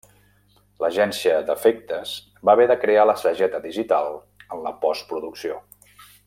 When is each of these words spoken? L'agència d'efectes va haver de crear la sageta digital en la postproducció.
L'agència 0.83 1.33
d'efectes 1.49 2.13
va 2.49 2.55
haver 2.57 2.67
de 2.71 2.79
crear 2.85 3.05
la 3.11 3.17
sageta 3.25 3.61
digital 3.67 4.11
en 4.19 4.65
la 4.67 4.75
postproducció. 4.87 5.63